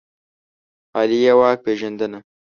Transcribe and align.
عالیه 0.95 1.33
واک 1.39 1.57
پېژندنه 1.65 2.19